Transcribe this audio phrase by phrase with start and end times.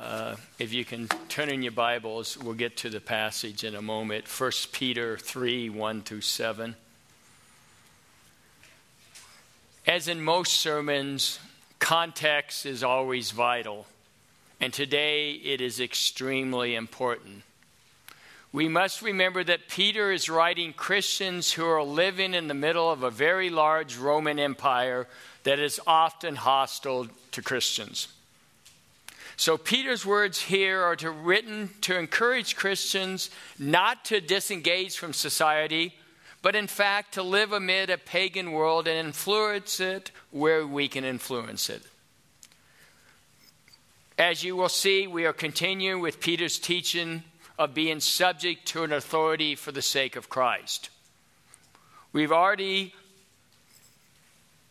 [0.00, 3.82] Uh, if you can turn in your Bibles, we'll get to the passage in a
[3.82, 4.26] moment.
[4.26, 6.74] 1 Peter 3 1 through 7.
[9.86, 11.38] As in most sermons,
[11.78, 13.86] context is always vital,
[14.60, 17.42] and today it is extremely important.
[18.52, 23.02] We must remember that Peter is writing Christians who are living in the middle of
[23.02, 25.06] a very large Roman Empire
[25.44, 28.08] that is often hostile to Christians.
[29.36, 35.94] So, Peter's words here are to, written to encourage Christians not to disengage from society,
[36.42, 41.04] but in fact to live amid a pagan world and influence it where we can
[41.04, 41.82] influence it.
[44.18, 47.22] As you will see, we are continuing with Peter's teaching
[47.58, 50.90] of being subject to an authority for the sake of Christ.
[52.12, 52.94] We've already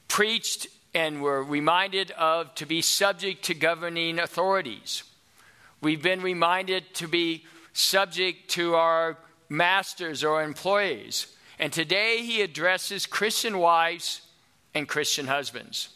[0.08, 5.04] preached and we're reminded of to be subject to governing authorities.
[5.81, 9.17] We've been reminded to be subject to our
[9.50, 11.28] masters or employees.
[11.59, 14.22] And today he addresses Christian wives
[14.73, 15.89] and Christian husbands.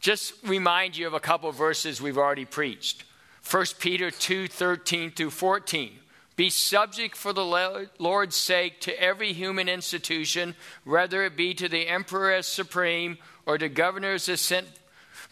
[0.00, 3.04] Just remind you of a couple of verses we've already preached.
[3.48, 5.98] 1 Peter 2 13 through 14.
[6.34, 10.54] Be subject for the Lord's sake to every human institution,
[10.84, 14.66] whether it be to the emperor as supreme or to governors as sent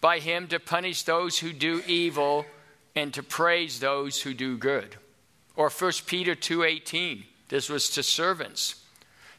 [0.01, 2.47] by him to punish those who do evil
[2.95, 4.97] and to praise those who do good.
[5.57, 7.27] Or 1 Peter 2:18.
[7.49, 8.77] This was to servants.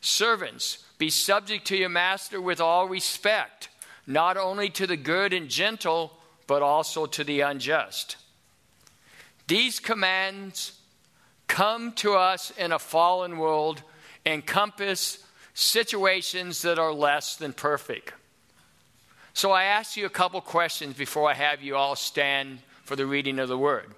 [0.01, 3.69] Servants, be subject to your master with all respect,
[4.05, 8.17] not only to the good and gentle, but also to the unjust.
[9.47, 10.73] These commands
[11.47, 13.83] come to us in a fallen world
[14.25, 15.19] encompass
[15.53, 18.13] situations that are less than perfect.
[19.33, 23.05] So I ask you a couple questions before I have you all stand for the
[23.05, 23.93] reading of the word.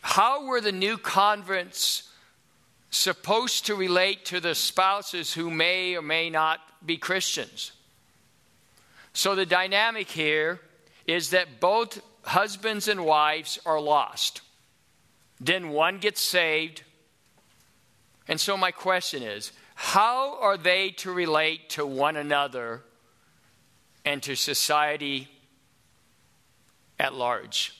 [0.00, 2.08] How were the new converts
[2.90, 7.72] supposed to relate to the spouses who may or may not be Christians?
[9.12, 10.60] So the dynamic here
[11.06, 14.40] is that both husbands and wives are lost.
[15.40, 16.82] Then one gets saved.
[18.28, 22.82] And so my question is how are they to relate to one another
[24.04, 25.28] and to society
[26.98, 27.74] at large.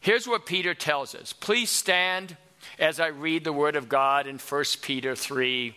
[0.00, 1.32] Here's what Peter tells us.
[1.32, 2.36] Please stand
[2.78, 5.76] as I read the word of God in 1 Peter 3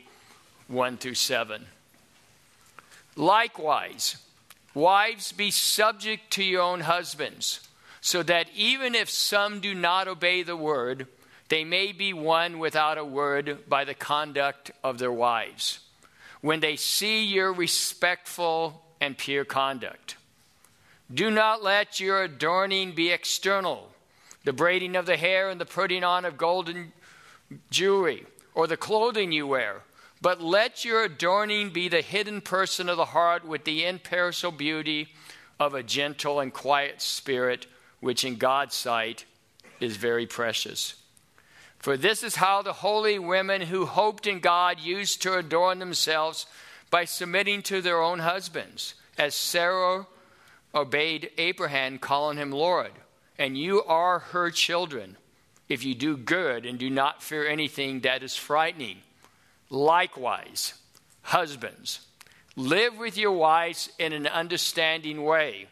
[0.67, 1.65] 1 through 7.
[3.15, 4.17] Likewise,
[4.73, 7.61] wives, be subject to your own husbands,
[8.01, 11.07] so that even if some do not obey the word,
[11.49, 15.79] they may be won without a word by the conduct of their wives.
[16.41, 20.15] When they see your respectful and pure conduct.
[21.13, 23.89] Do not let your adorning be external,
[24.43, 26.91] the braiding of the hair and the putting on of golden
[27.69, 29.83] jewelry, or the clothing you wear,
[30.21, 35.09] but let your adorning be the hidden person of the heart with the imperishable beauty
[35.59, 37.67] of a gentle and quiet spirit,
[37.99, 39.25] which in God's sight
[39.79, 40.95] is very precious.
[41.79, 46.47] For this is how the holy women who hoped in God used to adorn themselves
[46.89, 50.07] by submitting to their own husbands, as Sarah
[50.73, 52.91] obeyed Abraham, calling him Lord.
[53.37, 55.17] And you are her children
[55.69, 58.97] if you do good and do not fear anything that is frightening.
[59.69, 60.73] Likewise,
[61.23, 61.99] husbands,
[62.55, 65.67] live with your wives in an understanding way,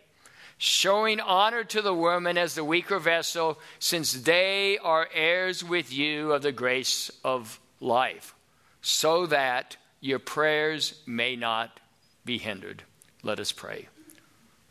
[0.58, 6.34] showing honor to the woman as the weaker vessel, since they are heirs with you
[6.34, 8.36] of the grace of life,
[8.82, 11.80] so that your prayers may not
[12.26, 12.84] be hindered.
[13.24, 13.88] Let us pray.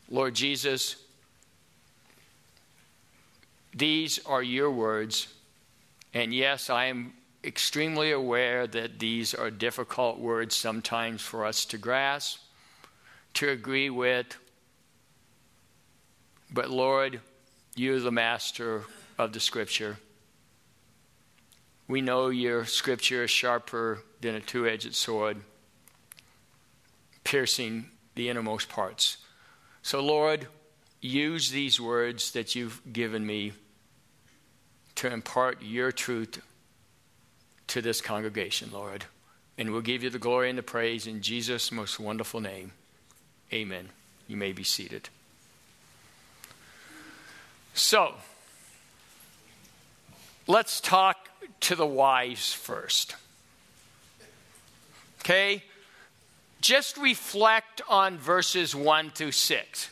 [0.09, 0.95] Lord Jesus,
[3.75, 5.27] these are your words.
[6.13, 11.79] And yes, I am extremely aware that these are difficult words sometimes for us to
[11.79, 12.39] grasp,
[13.35, 14.37] to agree with.
[16.49, 17.21] But Lord,
[17.75, 18.85] you're the master
[19.19, 19.97] of the scripture.
[21.87, 25.39] We know your scripture is sharper than a two edged sword,
[27.25, 29.19] piercing the innermost parts.
[29.83, 30.47] So, Lord,
[31.01, 33.53] use these words that you've given me
[34.95, 36.41] to impart your truth
[37.67, 39.05] to this congregation, Lord.
[39.59, 42.73] And we'll give you the glory and the praise in Jesus' most wonderful name.
[43.53, 43.91] Amen.
[44.27, 45.09] You may be seated.
[47.75, 48.15] So,
[50.47, 51.29] let's talk
[51.65, 53.17] to the wives first.
[55.21, 55.63] Okay?
[56.61, 59.91] Just reflect on verses 1 through 6.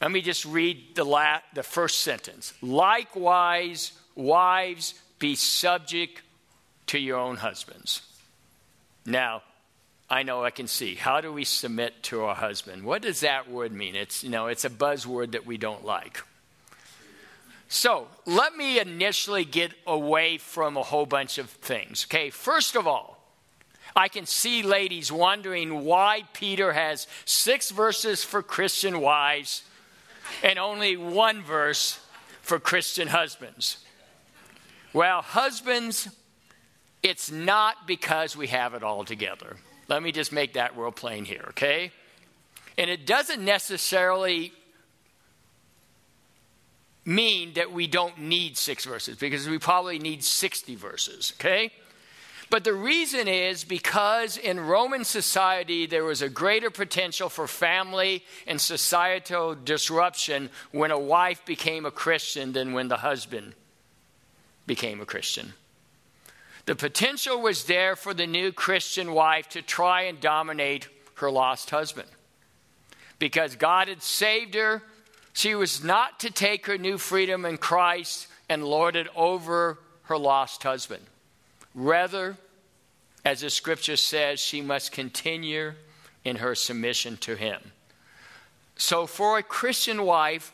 [0.00, 2.54] Let me just read the, la- the first sentence.
[2.62, 6.22] Likewise, wives, be subject
[6.86, 8.00] to your own husbands.
[9.04, 9.42] Now,
[10.08, 10.94] I know I can see.
[10.94, 12.84] How do we submit to our husband?
[12.84, 13.94] What does that word mean?
[13.94, 16.22] It's, you know, it's a buzzword that we don't like.
[17.72, 22.04] So let me initially get away from a whole bunch of things.
[22.08, 23.16] Okay, first of all,
[23.94, 29.62] I can see ladies wondering why Peter has six verses for Christian wives
[30.42, 32.00] and only one verse
[32.42, 33.78] for Christian husbands.
[34.92, 36.08] Well, husbands,
[37.04, 39.56] it's not because we have it all together.
[39.86, 41.92] Let me just make that real plain here, okay?
[42.76, 44.52] And it doesn't necessarily
[47.04, 51.72] mean that we don't need six verses because we probably need 60 verses, okay?
[52.50, 58.24] But the reason is because in Roman society there was a greater potential for family
[58.46, 63.54] and societal disruption when a wife became a Christian than when the husband
[64.66, 65.54] became a Christian.
[66.66, 71.70] The potential was there for the new Christian wife to try and dominate her lost
[71.70, 72.08] husband.
[73.18, 74.82] Because God had saved her
[75.32, 80.18] she was not to take her new freedom in Christ and lord it over her
[80.18, 81.04] lost husband.
[81.74, 82.36] Rather,
[83.24, 85.72] as the scripture says, she must continue
[86.24, 87.60] in her submission to him.
[88.76, 90.52] So, for a Christian wife,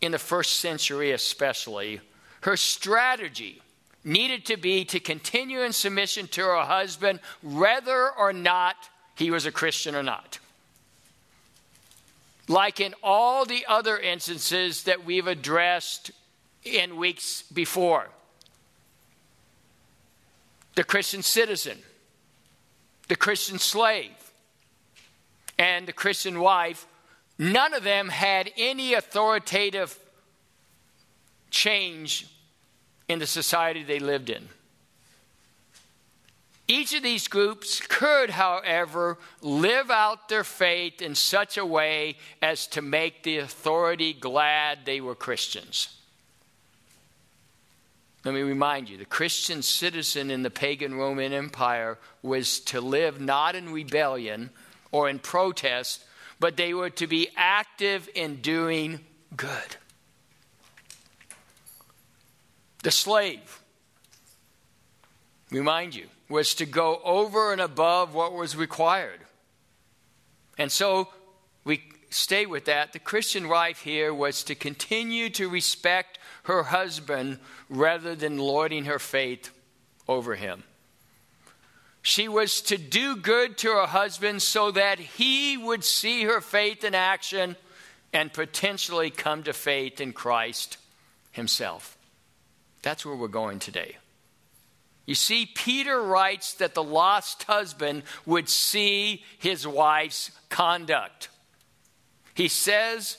[0.00, 2.00] in the first century especially,
[2.40, 3.60] her strategy
[4.04, 8.76] needed to be to continue in submission to her husband, whether or not
[9.14, 10.38] he was a Christian or not
[12.52, 16.10] like in all the other instances that we've addressed
[16.62, 18.08] in weeks before.
[20.74, 21.78] The Christian citizen,
[23.08, 24.12] the Christian slave,
[25.58, 26.86] and the Christian wife,
[27.38, 29.98] none of them had any authoritative
[31.50, 32.26] change
[33.08, 34.48] in the society they lived in.
[36.72, 42.66] Each of these groups could, however, live out their faith in such a way as
[42.68, 45.94] to make the authority glad they were Christians.
[48.24, 53.20] Let me remind you the Christian citizen in the pagan Roman Empire was to live
[53.20, 54.48] not in rebellion
[54.92, 56.02] or in protest,
[56.40, 59.00] but they were to be active in doing
[59.36, 59.76] good.
[62.82, 63.60] The slave,
[65.50, 69.20] remind you, was to go over and above what was required.
[70.58, 71.08] And so
[71.64, 72.92] we stay with that.
[72.92, 77.38] The Christian wife here was to continue to respect her husband
[77.68, 79.50] rather than lording her faith
[80.08, 80.64] over him.
[82.00, 86.82] She was to do good to her husband so that he would see her faith
[86.82, 87.56] in action
[88.12, 90.78] and potentially come to faith in Christ
[91.30, 91.96] himself.
[92.82, 93.98] That's where we're going today.
[95.06, 101.28] You see, Peter writes that the lost husband would see his wife's conduct.
[102.34, 103.18] He says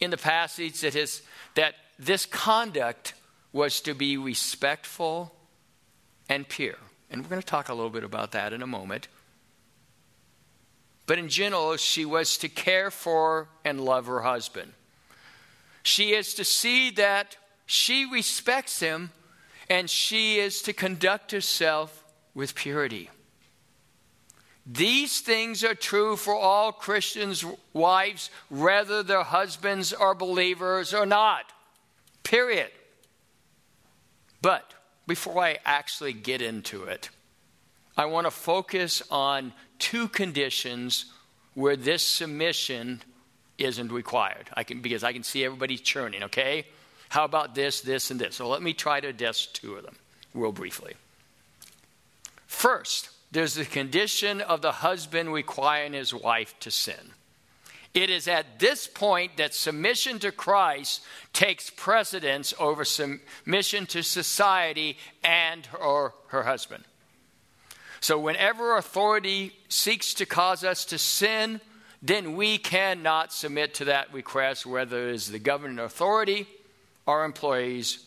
[0.00, 1.22] in the passage that, his,
[1.54, 3.14] that this conduct
[3.52, 5.34] was to be respectful
[6.28, 6.76] and pure.
[7.10, 9.08] And we're going to talk a little bit about that in a moment.
[11.06, 14.72] But in general, she was to care for and love her husband.
[15.82, 19.10] She is to see that she respects him
[19.72, 23.08] and she is to conduct herself with purity.
[24.66, 31.46] These things are true for all Christians' wives, whether their husbands are believers or not.
[32.22, 32.70] Period.
[34.42, 34.74] But
[35.06, 37.08] before I actually get into it,
[37.96, 41.06] I want to focus on two conditions
[41.54, 43.00] where this submission
[43.56, 44.50] isn't required.
[44.52, 46.66] I can because I can see everybody churning, okay?
[47.12, 48.36] How about this, this, and this?
[48.36, 49.96] So let me try to address two of them
[50.32, 50.94] real briefly.
[52.46, 57.12] First, there's the condition of the husband requiring his wife to sin.
[57.92, 61.02] It is at this point that submission to Christ
[61.34, 66.84] takes precedence over submission to society and or her husband.
[68.00, 71.60] So, whenever authority seeks to cause us to sin,
[72.00, 76.48] then we cannot submit to that request, whether it is the governing authority
[77.06, 78.04] our employees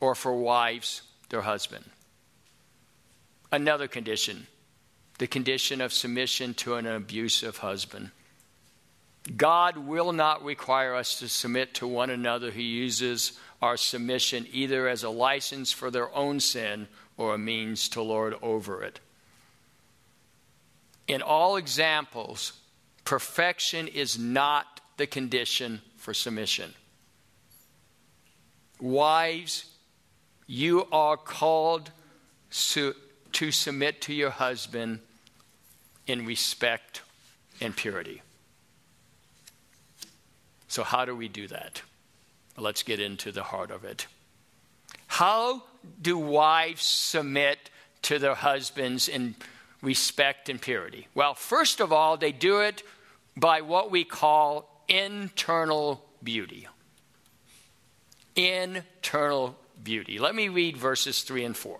[0.00, 1.84] or for wives, their husband.
[3.50, 4.46] Another condition
[5.18, 8.10] the condition of submission to an abusive husband.
[9.36, 14.88] God will not require us to submit to one another who uses our submission either
[14.88, 19.00] as a license for their own sin or a means to lord over it.
[21.08, 22.52] In all examples,
[23.04, 26.74] perfection is not the condition for submission.
[28.80, 29.66] Wives,
[30.46, 31.90] you are called
[32.50, 32.94] to,
[33.32, 35.00] to submit to your husband
[36.06, 37.02] in respect
[37.60, 38.22] and purity.
[40.68, 41.82] So, how do we do that?
[42.56, 44.06] Let's get into the heart of it.
[45.06, 45.62] How
[46.00, 47.70] do wives submit
[48.02, 49.34] to their husbands in
[49.82, 51.08] respect and purity?
[51.14, 52.82] Well, first of all, they do it
[53.36, 56.68] by what we call internal beauty.
[58.38, 60.20] Internal beauty.
[60.20, 61.76] Let me read verses 3 and 4.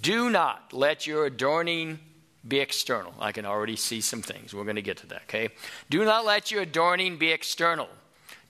[0.00, 1.98] Do not let your adorning
[2.46, 3.12] be external.
[3.18, 4.54] I can already see some things.
[4.54, 5.48] We're going to get to that, okay?
[5.90, 7.88] Do not let your adorning be external.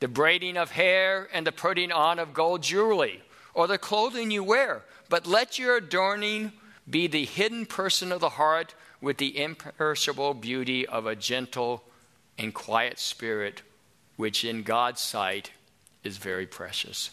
[0.01, 3.23] The braiding of hair and the putting on of gold jewelry
[3.55, 6.53] or the clothing you wear, but let your adorning
[6.89, 11.85] be the hidden person of the heart with the imperishable beauty of a gentle
[12.37, 13.63] and quiet spirit,
[14.17, 15.53] which in God's sight
[16.07, 17.11] is very precious.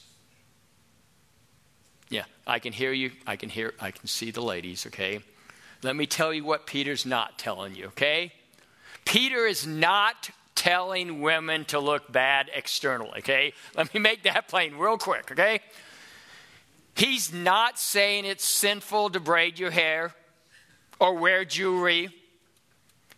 [2.09, 3.11] Yeah, I can hear you.
[3.25, 5.19] I can hear, I can see the ladies, okay?
[5.81, 8.31] Let me tell you what Peter's not telling you, okay?
[9.03, 13.53] Peter is not telling women to look bad externally, okay?
[13.75, 15.59] Let me make that plain real quick, okay?
[16.95, 20.13] He's not saying it's sinful to braid your hair
[20.99, 22.09] or wear jewelry.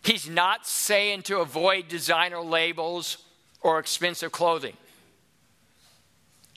[0.02, 3.18] He's not saying to avoid designer labels
[3.60, 4.76] or expensive clothing.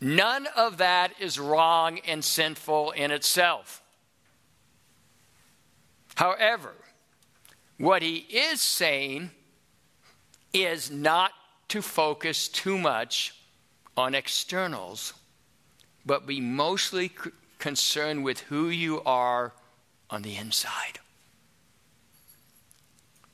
[0.02, 3.82] None of that is wrong and sinful in itself.
[6.16, 6.74] However,
[7.78, 9.32] what he is saying
[10.54, 11.32] is not
[11.70, 13.34] to focus too much
[13.96, 15.14] on externals,
[16.06, 19.54] but be mostly c- concerned with who you are
[20.10, 21.00] on the inside.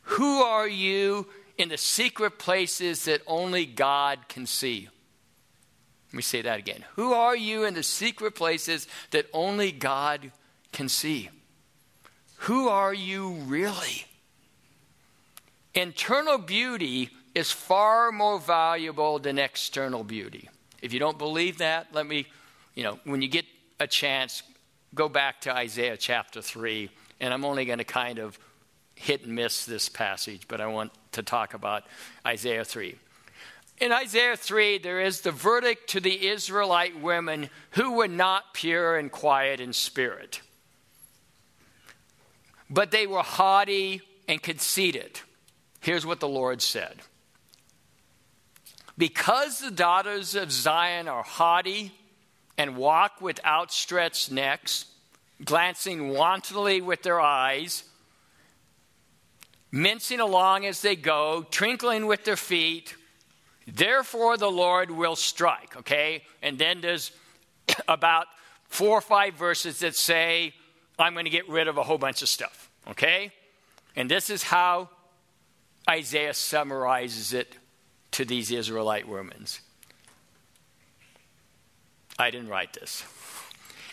[0.01, 4.89] Who are you in the secret places that only God can see?
[6.15, 6.85] Let me say that again.
[6.95, 10.31] Who are you in the secret places that only God
[10.71, 11.29] can see?
[12.37, 14.05] Who are you really?
[15.73, 20.49] Internal beauty is far more valuable than external beauty.
[20.81, 22.27] If you don't believe that, let me,
[22.75, 23.43] you know, when you get
[23.81, 24.41] a chance,
[24.93, 28.39] go back to Isaiah chapter 3, and I'm only going to kind of
[28.95, 31.83] hit and miss this passage, but I want to talk about
[32.25, 32.95] Isaiah 3.
[33.79, 38.97] In Isaiah 3, there is the verdict to the Israelite women who were not pure
[38.97, 40.41] and quiet in spirit
[42.69, 45.19] but they were haughty and conceited.
[45.81, 47.01] Here's what the Lord said
[48.97, 51.93] Because the daughters of Zion are haughty
[52.57, 54.85] and walk with outstretched necks,
[55.43, 57.83] glancing wantonly with their eyes,
[59.71, 62.95] mincing along as they go, twinkling with their feet,
[63.67, 65.77] therefore the Lord will strike.
[65.77, 66.23] Okay?
[66.41, 67.11] And then there's
[67.87, 68.27] about
[68.67, 70.53] four or five verses that say,
[70.97, 72.69] I'm going to get rid of a whole bunch of stuff.
[72.89, 73.31] Okay?
[73.95, 74.89] And this is how
[75.89, 77.57] Isaiah summarizes it
[78.11, 79.45] to these Israelite women.
[82.17, 83.03] I didn't write this.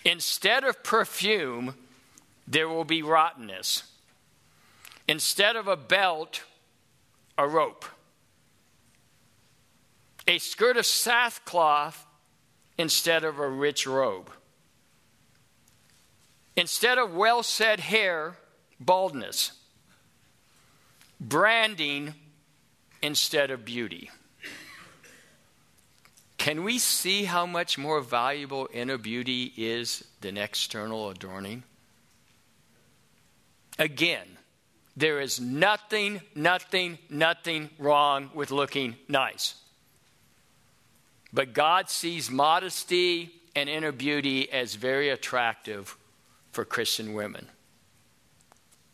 [0.04, 1.74] Instead of perfume,
[2.46, 3.84] there will be rottenness.
[5.08, 6.42] Instead of a belt,
[7.36, 7.84] a rope.
[10.26, 12.06] A skirt of sackcloth
[12.78, 14.30] instead of a rich robe.
[16.56, 18.36] Instead of well set hair,
[18.78, 19.52] baldness.
[21.20, 22.14] Branding
[23.02, 24.10] instead of beauty.
[26.38, 31.62] Can we see how much more valuable inner beauty is than external adorning?
[33.78, 34.26] Again,
[34.96, 39.54] there is nothing, nothing, nothing wrong with looking nice.
[41.32, 45.96] But God sees modesty and inner beauty as very attractive
[46.52, 47.48] for Christian women.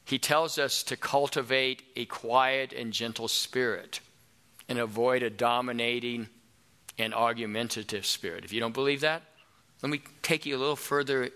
[0.05, 4.01] He tells us to cultivate a quiet and gentle spirit
[4.69, 6.29] and avoid a dominating
[6.99, 8.45] and argumentative spirit.
[8.45, 9.23] If you don't believe that,
[9.83, 11.31] let me take you a little further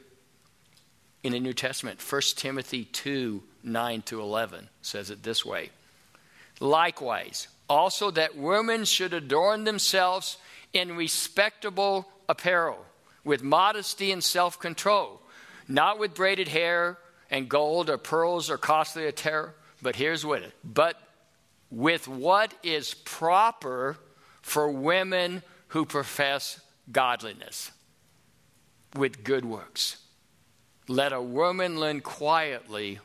[1.22, 2.00] in the New Testament.
[2.00, 5.70] 1 Timothy 2 9 to 11 says it this way
[6.58, 10.36] Likewise, also that women should adorn themselves
[10.72, 12.84] in respectable apparel,
[13.24, 15.22] with modesty and self control
[15.68, 16.98] not with braided hair
[17.30, 21.00] and gold or pearls or costly attire, but here's what it, but
[21.70, 23.96] with what is proper
[24.42, 26.60] for women who profess
[26.90, 27.72] godliness
[28.94, 29.96] with good works.
[30.88, 32.98] Let a woman learn quietly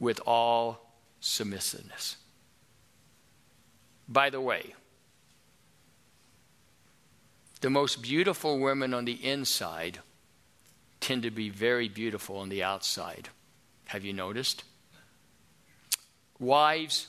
[0.00, 2.16] with all submissiveness.
[4.08, 4.74] By the way,
[7.60, 9.98] the most beautiful women on the inside
[11.00, 13.28] tend to be very beautiful on the outside.
[13.86, 14.64] Have you noticed?
[16.38, 17.08] Wives,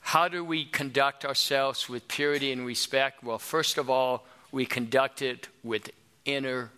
[0.00, 3.22] how do we conduct ourselves with purity and respect?
[3.24, 5.90] Well, first of all, we conduct it with
[6.24, 6.70] inner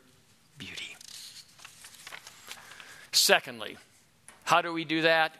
[0.56, 0.96] beauty.
[3.12, 3.76] Secondly,
[4.44, 5.32] how do we do that?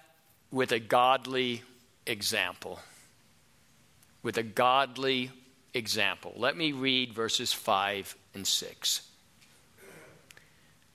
[0.51, 1.63] With a godly
[2.07, 2.79] example.
[4.23, 5.31] With a godly
[5.79, 6.35] example.
[6.37, 9.09] Let me read verses 5 and 6.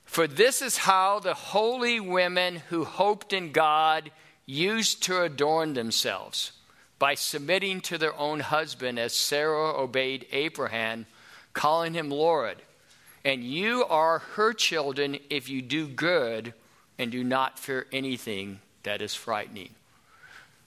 [0.06, 4.12] For this is how the holy women who hoped in God
[4.46, 6.52] used to adorn themselves
[7.00, 11.08] by submitting to their own husband as Sarah obeyed Abraham,
[11.54, 12.62] calling him Lord.
[13.26, 16.54] And you are her children if you do good
[17.00, 19.72] and do not fear anything that is frightening.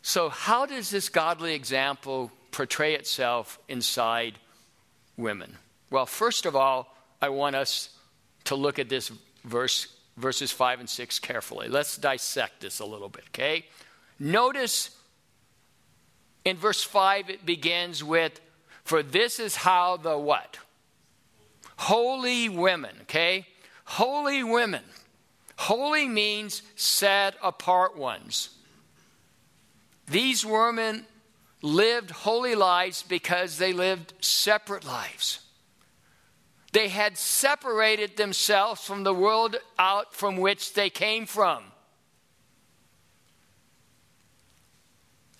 [0.02, 4.38] So, how does this godly example portray itself inside
[5.18, 5.54] women?
[5.90, 7.90] Well, first of all, I want us
[8.44, 9.12] to look at this
[9.44, 11.68] verse, verses 5 and 6 carefully.
[11.68, 13.66] Let's dissect this a little bit, okay?
[14.18, 14.90] Notice
[16.46, 18.40] in verse 5 it begins with,
[18.84, 20.58] For this is how the what?
[21.76, 23.46] Holy women, okay?
[23.84, 24.82] Holy women.
[25.58, 28.48] Holy means set apart ones.
[30.06, 31.04] These women
[31.62, 35.40] lived holy lives because they lived separate lives.
[36.72, 41.64] They had separated themselves from the world out from which they came from.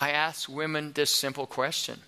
[0.00, 2.00] I ask women this simple question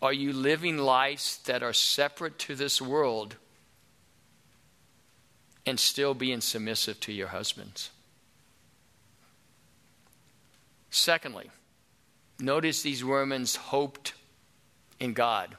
[0.00, 3.36] Are you living lives that are separate to this world
[5.64, 7.90] and still being submissive to your husbands?
[10.90, 11.50] Secondly,
[12.38, 14.14] notice these women's hoped
[14.98, 15.56] in God.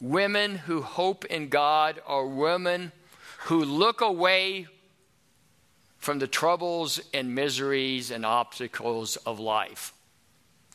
[0.00, 2.92] Women who hope in God are women
[3.44, 4.66] who look away
[5.98, 9.94] from the troubles and miseries and obstacles of life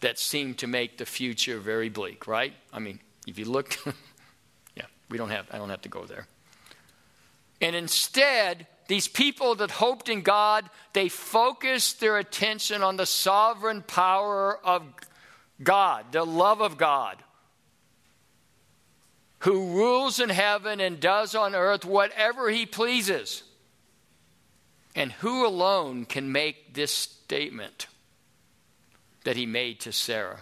[0.01, 2.53] that seem to make the future very bleak, right?
[2.73, 3.77] I mean, if you look,
[4.75, 6.27] yeah, we don't have, I don't have to go there.
[7.61, 13.83] And instead, these people that hoped in God, they focused their attention on the sovereign
[13.83, 14.81] power of
[15.61, 17.17] God, the love of God,
[19.41, 23.43] who rules in heaven and does on earth whatever he pleases.
[24.95, 27.85] And who alone can make this statement
[29.23, 30.41] that he made to Sarah?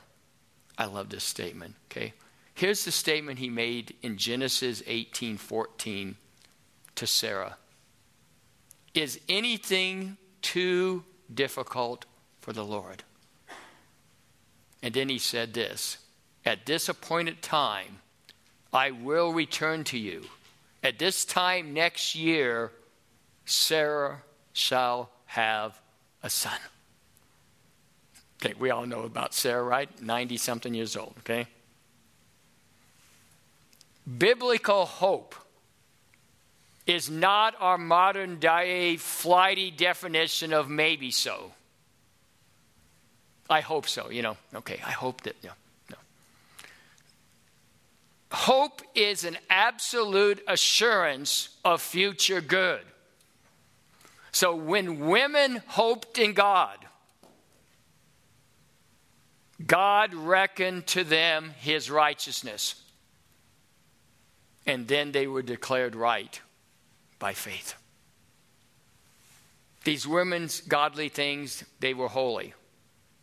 [0.78, 2.14] I love this statement, okay?
[2.54, 6.16] Here's the statement he made in Genesis 18:14
[6.96, 7.58] to Sarah.
[8.98, 12.06] Is anything too difficult
[12.42, 13.04] for the Lord?
[14.82, 16.00] And then he said this,
[16.44, 18.00] at this appointed time
[18.74, 20.24] I will return to you.
[20.84, 22.72] At this time next year,
[23.46, 25.80] Sarah shall have
[26.24, 26.58] a son.
[28.42, 30.02] Okay, we all know about Sarah, right?
[30.02, 31.46] 90 something years old, okay?
[34.18, 35.36] Biblical hope
[36.88, 41.52] is not our modern day flighty definition of maybe so.
[43.50, 44.38] I hope so, you know.
[44.56, 45.52] Okay, I hope that, know.
[48.32, 52.82] Hope is an absolute assurance of future good.
[54.32, 56.78] So when women hoped in God,
[59.66, 62.76] God reckoned to them his righteousness.
[64.66, 66.40] And then they were declared right
[67.20, 67.76] by faith.
[69.84, 72.54] These women's godly things, they were holy.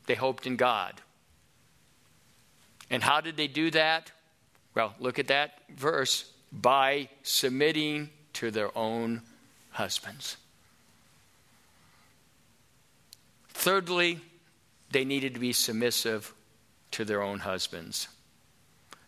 [0.06, 1.00] They hoped in God.
[2.90, 4.12] And how did they do that?
[4.74, 9.22] Well, look at that verse by submitting to their own
[9.70, 10.36] husbands.
[13.50, 14.20] Thirdly,
[14.90, 16.32] they needed to be submissive
[16.92, 18.08] to their own husbands.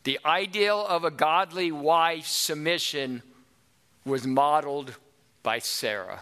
[0.04, 3.22] The ideal of a godly wife's submission
[4.06, 4.94] was modeled
[5.42, 6.20] by Sarah.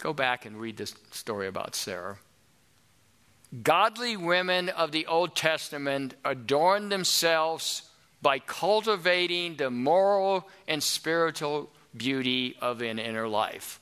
[0.00, 2.18] Go back and read this story about Sarah.
[3.62, 7.82] Godly women of the Old Testament adorned themselves
[8.22, 13.80] by cultivating the moral and spiritual beauty of an inner life.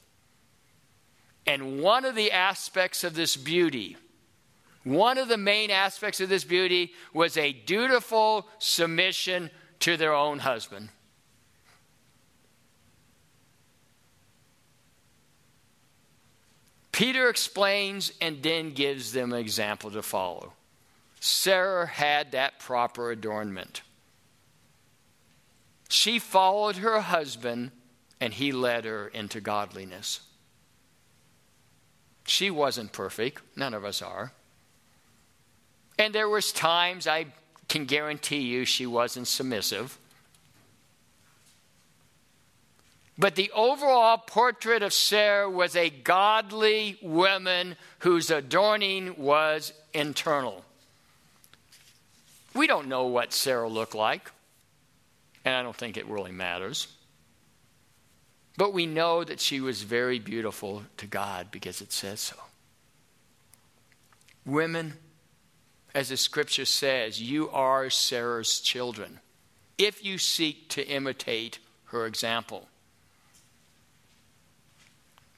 [1.47, 3.97] And one of the aspects of this beauty,
[4.85, 10.41] one of the main aspects of this beauty was a dutiful submission to their own
[10.41, 10.89] husband.
[16.99, 20.53] Peter explains and then gives them an example to follow.
[21.21, 23.83] Sarah had that proper adornment.
[25.89, 27.71] She followed her husband,
[28.21, 30.23] and he led her into godliness.
[32.27, 33.43] She wasn't perfect.
[33.55, 34.33] None of us are.
[36.01, 37.27] And there was times I
[37.69, 39.97] can guarantee you she wasn't submissive.
[43.19, 50.65] But the overall portrait of Sarah was a godly woman whose adorning was internal.
[52.55, 54.31] We don't know what Sarah looked like,
[55.45, 56.87] and I don't think it really matters.
[58.57, 62.37] But we know that she was very beautiful to God because it says so.
[64.47, 64.95] Women,
[65.95, 69.21] as the scripture says, you are Sarah's children
[69.77, 72.69] if you seek to imitate her example.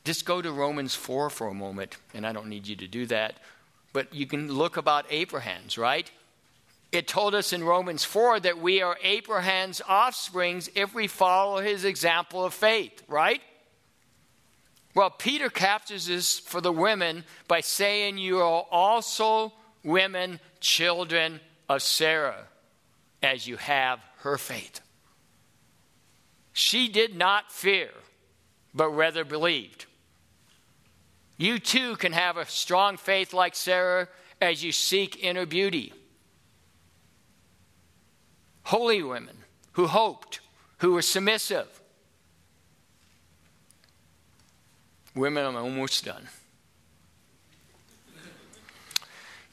[0.04, 3.06] Just go to Romans 4 for a moment, and I don't need you to do
[3.06, 3.34] that,
[3.92, 6.10] but you can look about Abraham's, right?
[6.92, 11.84] It told us in Romans 4 that we are Abraham's offsprings if we follow his
[11.84, 13.40] example of faith, right?
[14.94, 19.52] Well, Peter captures this for the women by saying, You are also
[19.84, 22.46] women, children of Sarah,
[23.22, 24.80] as you have her faith.
[26.52, 27.90] She did not fear,
[28.74, 29.86] but rather believed.
[31.40, 34.08] You too can have a strong faith like Sarah
[34.40, 35.94] as you seek inner beauty
[38.70, 39.36] holy women
[39.72, 40.38] who hoped,
[40.78, 41.66] who were submissive.
[45.16, 46.28] Women, I'm almost done.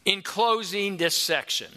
[0.06, 1.71] In closing this section,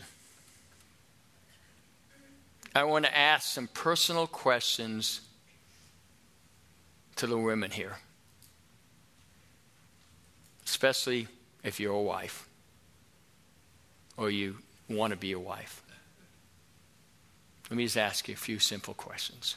[2.75, 5.23] I want to ask some personal questions
[7.17, 7.97] to the women here,
[10.71, 11.27] especially
[11.65, 12.49] if you're a wife
[14.17, 14.57] or you
[14.89, 15.83] want to be a wife.
[17.69, 19.57] Let me just ask you a few simple questions.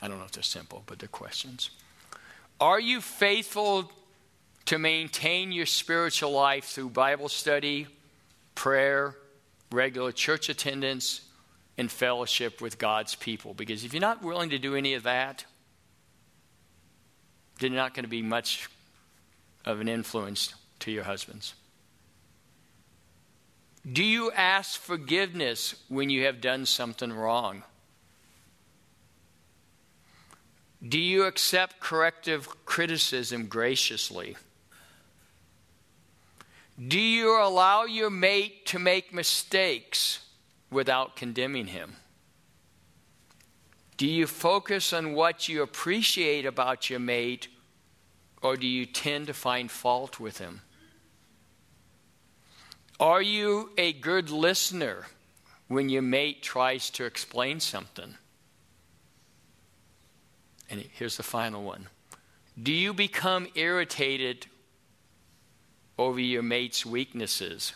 [0.00, 1.70] I don't know if they're simple, but they're questions.
[2.60, 3.90] Are you faithful
[4.66, 7.86] to maintain your spiritual life through Bible study,
[8.54, 9.14] prayer,
[9.70, 11.20] regular church attendance,
[11.76, 13.52] and fellowship with God's people?
[13.52, 15.44] Because if you're not willing to do any of that,
[17.60, 18.68] then you're not going to be much
[19.66, 21.54] of an influence to your husbands.
[23.90, 27.62] Do you ask forgiveness when you have done something wrong?
[30.86, 34.36] Do you accept corrective criticism graciously?
[36.88, 40.20] Do you allow your mate to make mistakes
[40.70, 41.96] without condemning him?
[43.96, 47.48] Do you focus on what you appreciate about your mate,
[48.42, 50.62] or do you tend to find fault with him?
[52.98, 55.06] Are you a good listener
[55.68, 58.14] when your mate tries to explain something?
[60.70, 61.88] And here's the final one
[62.60, 64.46] Do you become irritated
[65.98, 67.74] over your mate's weaknesses?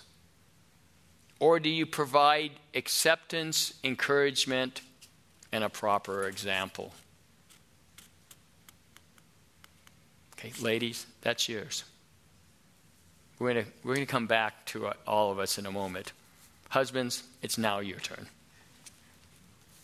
[1.38, 4.83] Or do you provide acceptance, encouragement,
[5.53, 6.92] and a proper example?
[10.40, 11.85] Okay, ladies, that's yours.
[13.38, 16.12] We're going we're to come back to uh, all of us in a moment.
[16.70, 18.26] Husbands, it's now your turn.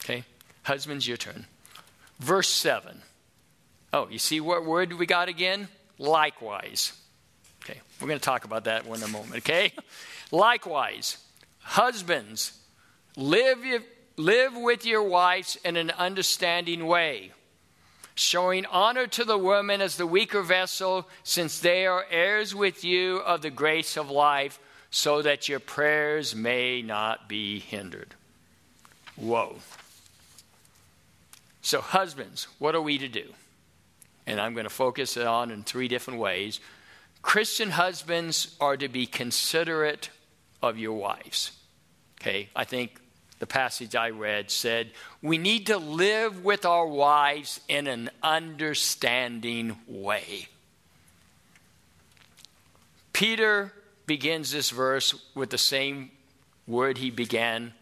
[0.02, 0.24] Okay?
[0.62, 1.44] Husbands, your turn.
[2.20, 3.02] Verse 7.
[3.92, 5.68] Oh, you see what word we got again?
[5.98, 6.92] Likewise.
[7.62, 9.72] Okay, we're going to talk about that one in a moment, okay?
[10.30, 11.18] Likewise,
[11.58, 12.58] husbands,
[13.16, 13.58] live,
[14.16, 17.32] live with your wives in an understanding way
[18.16, 23.18] showing honor to the woman as the weaker vessel, since they are heirs with you
[23.18, 24.58] of the grace of life,
[24.90, 28.14] so that your prayers may not be hindered.
[29.16, 29.56] Whoa.
[31.60, 33.34] So, husbands, what are we to do?
[34.26, 36.60] And I'm going to focus it on in three different ways.
[37.22, 40.10] Christian husbands are to be considerate
[40.62, 41.52] of your wives.
[42.20, 43.00] Okay, I think
[43.38, 44.90] the passage I read said,
[45.22, 50.48] we need to live with our wives in an understanding way.
[53.12, 53.72] Peter
[54.06, 56.10] begins this verse with the same
[56.66, 57.72] word he began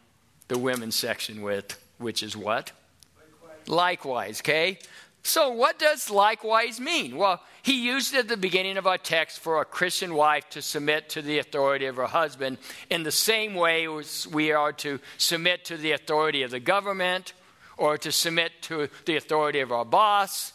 [0.48, 2.72] the women's section with, which is what?
[3.16, 4.78] Likewise, likewise okay?
[5.26, 7.16] So, what does likewise mean?
[7.16, 10.60] Well, he used it at the beginning of our text for a Christian wife to
[10.60, 12.58] submit to the authority of her husband
[12.90, 13.88] in the same way
[14.30, 17.32] we are to submit to the authority of the government
[17.78, 20.52] or to submit to the authority of our boss.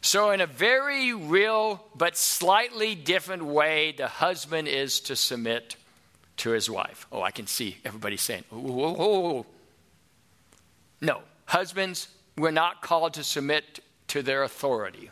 [0.00, 5.76] So, in a very real but slightly different way, the husband is to submit
[6.38, 7.06] to his wife.
[7.12, 9.46] Oh, I can see everybody saying, oh,
[11.00, 15.10] No, husbands, we're not called to submit to their authority,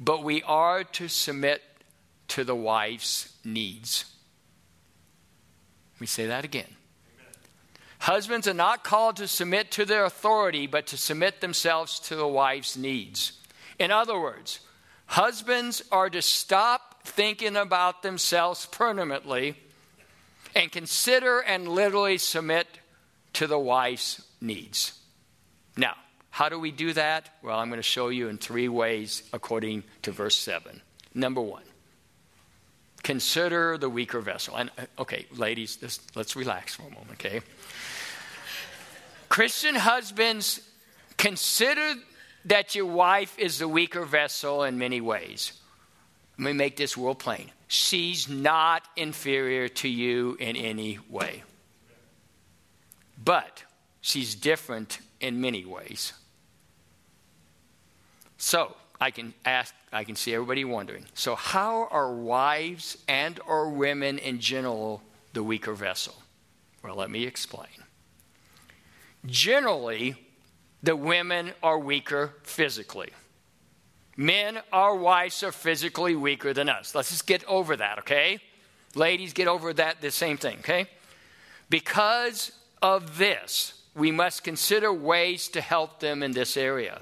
[0.00, 1.62] but we are to submit
[2.28, 4.04] to the wife's needs.
[5.94, 6.68] Let me say that again.
[8.00, 12.26] Husbands are not called to submit to their authority, but to submit themselves to the
[12.26, 13.32] wife's needs.
[13.78, 14.60] In other words,
[15.06, 19.56] husbands are to stop thinking about themselves permanently
[20.54, 22.66] and consider and literally submit
[23.32, 24.92] to the wife's needs.
[25.76, 25.94] Now,
[26.30, 27.30] how do we do that?
[27.42, 30.80] Well, I'm going to show you in three ways according to verse 7.
[31.14, 31.62] Number one,
[33.02, 34.56] consider the weaker vessel.
[34.56, 37.40] And, uh, okay, ladies, this, let's relax for a moment, okay?
[39.28, 40.60] Christian husbands,
[41.16, 41.94] consider
[42.46, 45.52] that your wife is the weaker vessel in many ways.
[46.38, 47.50] Let me make this real plain.
[47.68, 51.42] She's not inferior to you in any way.
[53.22, 53.64] But
[54.00, 56.12] she's different in many ways.
[58.38, 61.04] So, I can ask, I can see everybody wondering.
[61.14, 66.14] So, how are wives and or women in general the weaker vessel?
[66.82, 67.66] Well, let me explain.
[69.26, 70.14] Generally,
[70.82, 73.10] the women are weaker physically.
[74.16, 76.94] Men, our wives are physically weaker than us.
[76.94, 78.38] Let's just get over that, okay?
[78.94, 80.86] Ladies, get over that, the same thing, okay?
[81.68, 87.00] Because of this, we must consider ways to help them in this area.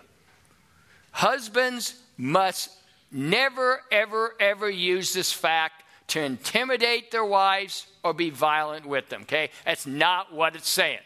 [1.11, 2.71] Husbands must
[3.11, 9.23] never, ever, ever use this fact to intimidate their wives or be violent with them,
[9.23, 9.51] okay?
[9.65, 11.01] That's not what it's saying.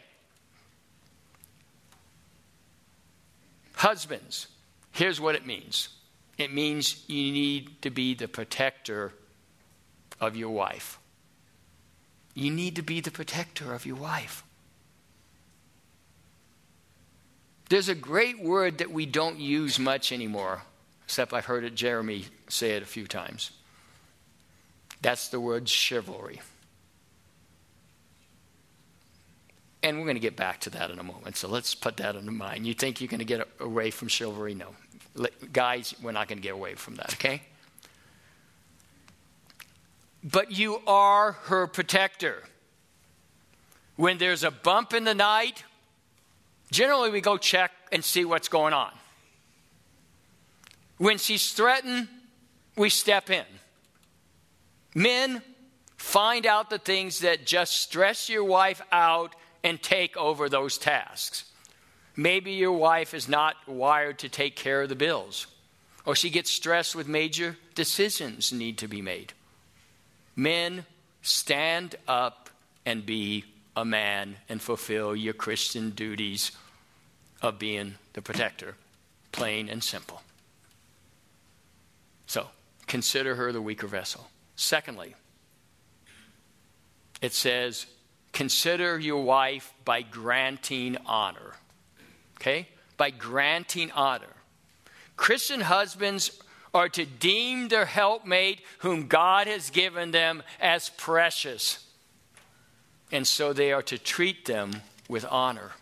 [3.74, 4.48] Husbands,
[4.92, 5.88] here's what it means
[6.36, 9.12] it means you need to be the protector
[10.20, 10.98] of your wife.
[12.34, 14.44] You need to be the protector of your wife.
[17.68, 20.62] There's a great word that we don't use much anymore,
[21.04, 23.50] except I've heard it Jeremy say it a few times.
[25.02, 26.40] That's the word chivalry.
[29.82, 32.16] And we're going to get back to that in a moment, so let's put that
[32.16, 32.66] in mind.
[32.66, 34.54] You think you're going to get away from chivalry?
[34.54, 34.74] No.
[35.52, 37.42] Guys, we're not going to get away from that, okay?
[40.24, 42.42] But you are her protector.
[43.96, 45.64] When there's a bump in the night,
[46.70, 48.92] generally we go check and see what's going on.
[50.98, 52.08] When she's threatened,
[52.76, 53.44] we step in.
[54.94, 55.42] Men,
[55.96, 61.44] find out the things that just stress your wife out and take over those tasks.
[62.16, 65.46] Maybe your wife is not wired to take care of the bills,
[66.04, 69.34] or she gets stressed with major decisions need to be made.
[70.34, 70.84] Men,
[71.22, 72.50] stand up
[72.84, 73.44] and be
[73.80, 76.52] a man and fulfill your Christian duties
[77.40, 78.74] of being the protector,
[79.32, 80.22] plain and simple.
[82.26, 82.48] So,
[82.86, 84.28] consider her the weaker vessel.
[84.56, 85.14] Secondly,
[87.22, 87.86] it says,
[88.32, 91.54] Consider your wife by granting honor.
[92.36, 92.68] Okay?
[92.96, 94.26] By granting honor.
[95.16, 96.40] Christian husbands
[96.74, 101.84] are to deem their helpmate, whom God has given them, as precious.
[103.10, 105.72] And so they are to treat them with honor.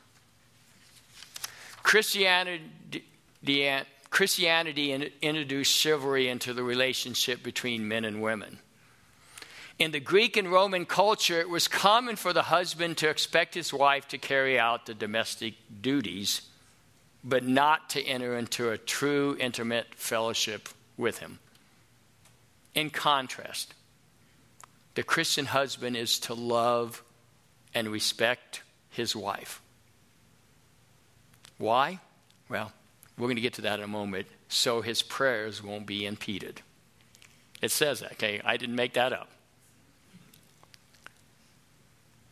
[1.83, 3.03] Christianity,
[4.11, 8.59] Christianity introduced chivalry into the relationship between men and women.
[9.79, 13.75] In the Greek and Roman culture, it was common for the husband to expect his
[13.75, 16.43] wife to carry out the domestic duties,
[17.23, 21.41] but not to enter into a true intimate fellowship with him.
[22.75, 23.75] In contrast,
[24.95, 27.03] the Christian husband is to love
[27.77, 29.61] and respect his wife.
[31.59, 32.01] Why?
[32.49, 32.73] Well,
[33.19, 36.63] we're going to get to that in a moment, so his prayers won't be impeded.
[37.61, 38.41] It says that, okay?
[38.43, 39.29] I didn't make that up.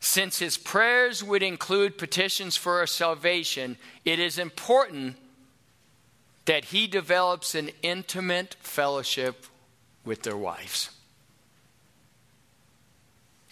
[0.01, 3.77] Since his prayers would include petitions for our salvation,
[4.07, 5.17] it is important
[6.47, 9.45] that he develops an intimate fellowship
[10.07, 10.89] with their wives.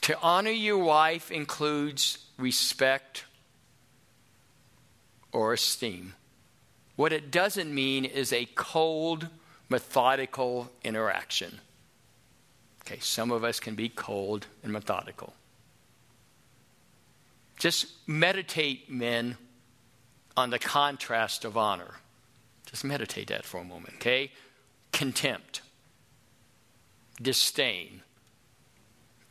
[0.02, 3.24] To honor your wife includes respect
[5.32, 6.14] or esteem.
[6.96, 9.28] What it doesn't mean is a cold,
[9.68, 11.60] methodical interaction.
[12.82, 15.34] Okay, some of us can be cold and methodical.
[17.58, 19.36] Just meditate, men,
[20.36, 21.94] on the contrast of honor.
[22.66, 24.32] Just meditate that for a moment, okay?
[24.92, 25.62] Contempt,
[27.20, 28.02] disdain,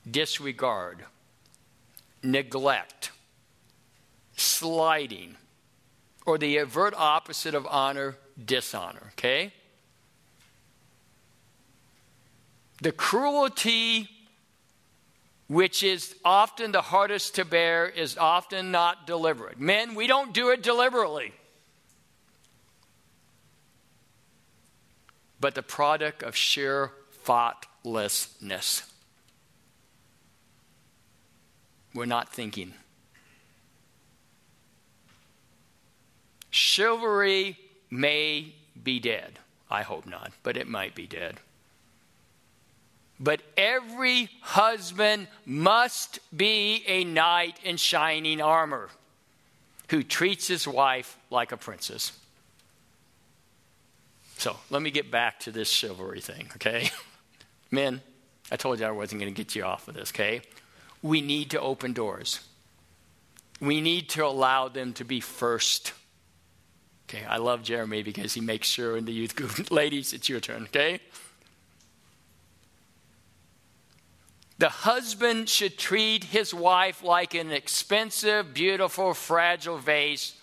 [0.09, 1.05] disregard,
[2.23, 3.11] neglect,
[4.35, 5.35] sliding,
[6.25, 9.53] or the avert opposite of honor, dishonor, okay?
[12.81, 14.09] The cruelty
[15.51, 19.59] which is often the hardest to bear, is often not deliberate.
[19.59, 21.33] Men, we don't do it deliberately.
[25.41, 28.83] But the product of sheer thoughtlessness.
[31.93, 32.73] We're not thinking.
[36.49, 37.57] Chivalry
[37.89, 39.39] may be dead.
[39.69, 41.37] I hope not, but it might be dead.
[43.19, 48.89] But every husband must be a knight in shining armor
[49.89, 52.13] who treats his wife like a princess.
[54.37, 56.89] So let me get back to this chivalry thing, okay?
[57.71, 58.01] Men,
[58.51, 60.41] I told you I wasn't going to get you off of this, okay?
[61.01, 62.39] We need to open doors.
[63.59, 65.93] We need to allow them to be first.
[67.09, 70.39] Okay, I love Jeremy because he makes sure in the youth group, ladies, it's your
[70.39, 70.99] turn, okay?
[74.57, 80.35] The husband should treat his wife like an expensive, beautiful, fragile vase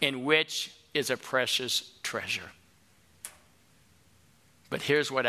[0.00, 2.52] in which is a precious treasure.
[4.70, 5.26] But here's what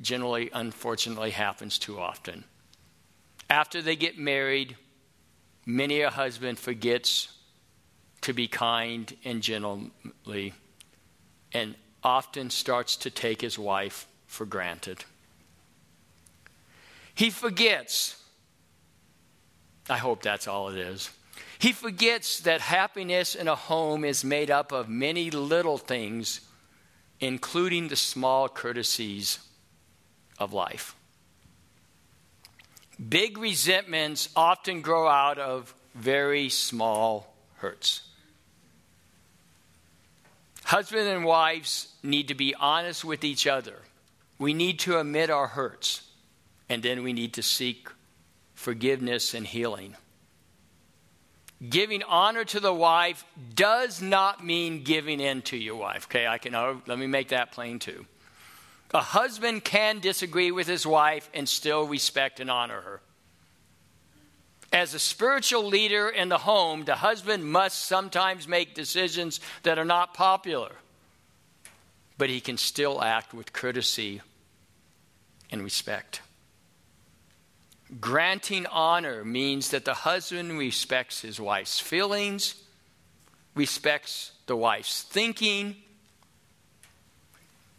[0.00, 2.44] generally, unfortunately, happens too often.
[3.50, 4.76] After they get married,
[5.64, 7.32] many a husband forgets
[8.22, 10.52] to be kind and gently
[11.52, 15.04] and often starts to take his wife for granted.
[17.14, 18.22] He forgets.
[19.88, 21.10] I hope that's all it is.
[21.58, 26.40] He forgets that happiness in a home is made up of many little things,
[27.18, 29.38] including the small courtesies
[30.38, 30.94] of life.
[33.06, 38.02] Big resentments often grow out of very small hurts.
[40.64, 43.76] Husband and wives need to be honest with each other.
[44.38, 46.02] We need to admit our hurts
[46.68, 47.88] and then we need to seek
[48.54, 49.96] forgiveness and healing.
[51.66, 56.04] Giving honor to the wife does not mean giving in to your wife.
[56.04, 58.06] Okay, I can oh, let me make that plain too.
[58.94, 63.00] A husband can disagree with his wife and still respect and honor her.
[64.72, 69.84] As a spiritual leader in the home, the husband must sometimes make decisions that are
[69.84, 70.72] not popular,
[72.18, 74.20] but he can still act with courtesy
[75.50, 76.20] and respect.
[78.00, 82.54] Granting honor means that the husband respects his wife's feelings,
[83.54, 85.76] respects the wife's thinking,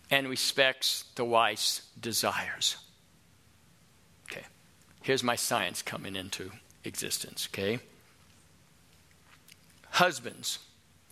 [0.10, 2.78] and respects the wife's desires.
[4.32, 4.46] Okay,
[5.02, 6.52] here's my science coming into
[6.84, 7.80] existence, okay?
[9.92, 10.60] Husbands,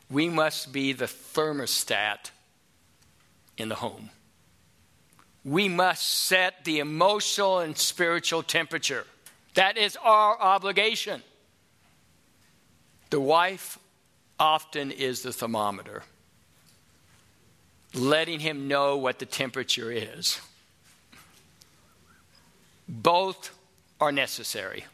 [0.10, 2.32] we must be the thermostat
[3.58, 4.10] in the home
[5.48, 9.06] we must set the emotional and spiritual temperature.
[9.54, 11.24] That is our obligation.
[13.12, 13.80] The wife
[14.38, 16.04] often is the thermometer,
[17.98, 20.40] letting him know what the temperature is.
[22.88, 23.52] Both
[24.00, 24.86] are necessary.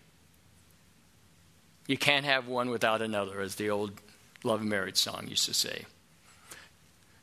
[1.88, 3.92] You can't have one without another, as the old
[4.44, 5.86] love and marriage song used to say.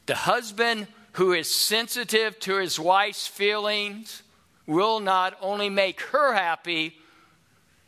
[0.07, 4.23] The husband who is sensitive to his wife's feelings
[4.67, 6.97] will not only make her happy,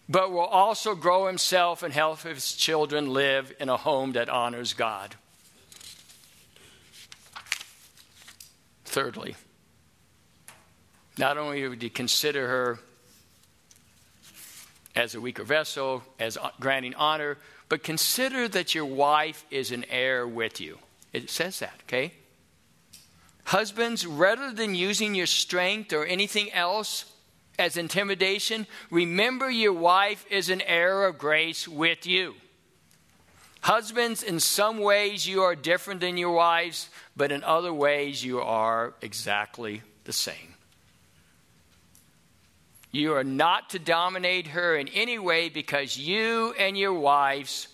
[0.09, 4.75] but will also grow himself and help his children live in a home that honors
[4.75, 5.15] God.
[8.93, 9.37] Thirdly,
[11.17, 12.79] not only would you consider her
[14.95, 17.39] as a weaker vessel, as granting honor,
[17.71, 20.79] but consider that your wife is an heir with you.
[21.15, 22.13] It says that, okay?
[23.45, 27.07] Husbands, rather than using your strength or anything else
[27.59, 32.35] as intimidation, remember your wife is an heir of grace with you.
[33.63, 38.41] Husbands, in some ways you are different than your wives, but in other ways you
[38.41, 40.55] are exactly the same.
[42.91, 47.69] You are not to dominate her in any way because you and your wives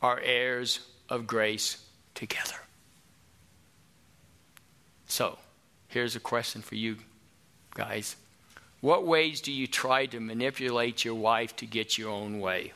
[0.00, 1.76] are heirs of grace
[2.14, 2.56] together.
[5.06, 5.38] So,
[5.88, 6.96] here's a question for you
[7.74, 8.16] guys.
[8.80, 12.72] What ways do you try to manipulate your wife to get your own way?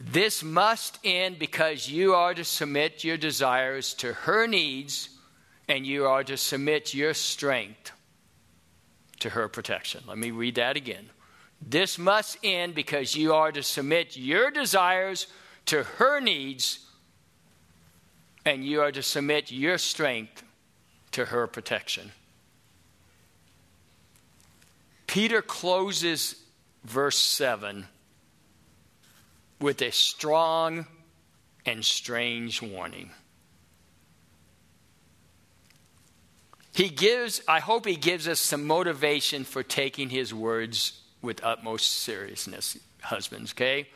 [0.00, 5.10] This must end because you are to submit your desires to her needs
[5.68, 7.92] and you are to submit your strength
[9.20, 10.02] to her protection.
[10.08, 11.10] Let me read that again.
[11.60, 15.26] This must end because you are to submit your desires
[15.66, 16.86] to her needs
[18.46, 20.42] and you are to submit your strength
[21.12, 22.12] to her protection.
[25.06, 26.36] Peter closes
[26.84, 27.86] verse 7
[29.60, 30.86] with a strong
[31.66, 33.10] and strange warning.
[36.72, 41.90] He gives, I hope he gives us some motivation for taking his words with utmost
[41.90, 43.88] seriousness, husbands, okay?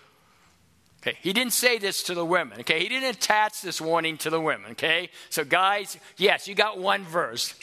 [1.00, 2.80] Okay, he didn't say this to the women, okay?
[2.80, 5.10] He didn't attach this warning to the women, okay?
[5.30, 7.54] So, guys, yes, you got one verse,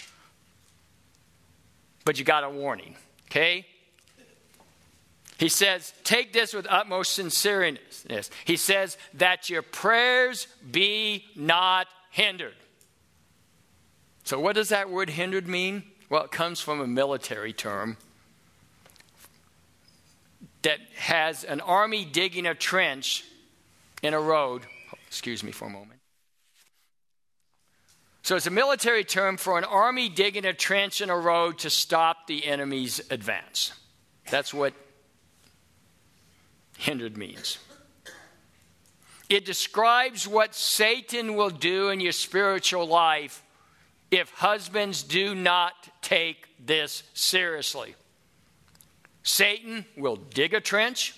[2.05, 2.95] but you got a warning,
[3.29, 3.65] okay?
[5.41, 7.79] He says, take this with utmost sincerity.
[8.45, 12.53] He says, that your prayers be not hindered.
[14.23, 15.81] So, what does that word hindered mean?
[16.11, 17.97] Well, it comes from a military term
[20.61, 23.25] that has an army digging a trench
[24.03, 24.61] in a road.
[25.07, 26.01] Excuse me for a moment.
[28.21, 31.71] So it's a military term for an army digging a trench in a road to
[31.71, 33.73] stop the enemy's advance.
[34.29, 34.75] That's what
[36.81, 37.59] hindered means.
[39.29, 43.43] It describes what Satan will do in your spiritual life
[44.09, 47.93] if husbands do not take this seriously.
[49.21, 51.15] Satan will dig a trench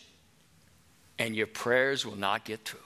[1.18, 2.80] and your prayers will not get through.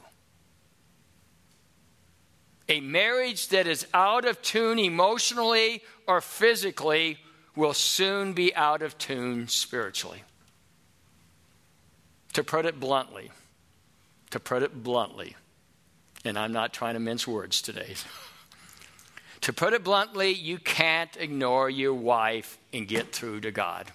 [2.70, 7.18] A marriage that is out of tune emotionally or physically
[7.56, 10.22] will soon be out of tune spiritually.
[12.38, 13.32] To put it bluntly,
[14.30, 15.36] to put it bluntly,
[16.24, 17.96] and I'm not trying to mince words today.
[19.42, 23.92] to put it bluntly, you can't ignore your wife and get through to God.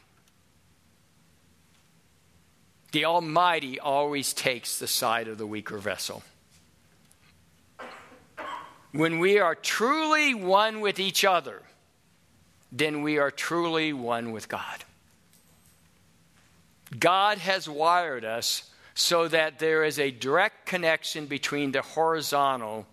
[2.90, 6.24] The Almighty always takes the side of the weaker vessel.
[8.90, 11.62] When we are truly one with each other,
[12.72, 14.82] then we are truly one with God.
[16.98, 22.86] God has wired us so that there is a direct connection between the horizontal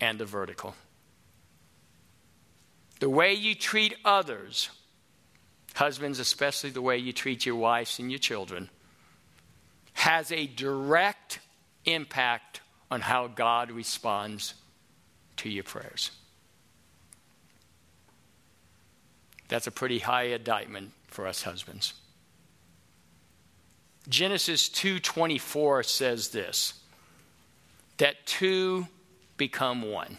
[0.00, 0.74] and the vertical.
[3.00, 4.70] The way you treat others
[5.74, 8.70] husbands, especially the way you treat your wives and your children,
[9.92, 11.38] has a direct
[11.84, 12.60] impact
[12.90, 14.54] on how God responds
[15.36, 16.10] to your prayers.
[19.48, 21.94] That's a pretty high indictment for us husbands.
[24.08, 26.74] Genesis 2:24 says this
[27.96, 28.86] that two
[29.36, 30.18] become one.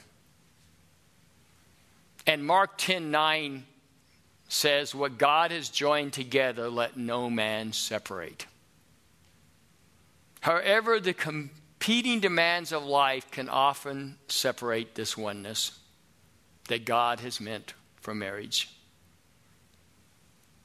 [2.26, 3.64] And Mark 10:9
[4.48, 8.46] says, What God has joined together, let no man separate.
[10.42, 15.78] However, the competing demands of life can often separate this oneness
[16.68, 18.70] that God has meant for marriage.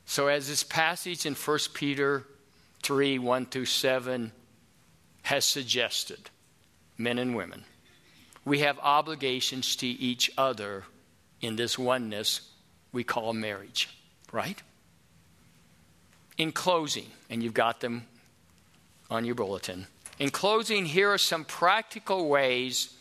[0.05, 2.27] So, as this passage in 1 Peter
[2.83, 4.33] 3 1 through 7
[5.23, 6.31] has suggested,
[6.99, 7.65] men and women,
[8.45, 10.85] we have obligations to each other
[11.41, 12.41] in this oneness
[12.93, 13.89] we call marriage,
[14.33, 14.61] right?
[16.37, 18.07] In closing, and you've got them
[19.11, 19.87] on your bulletin.
[20.19, 22.95] In closing, here are some practical ways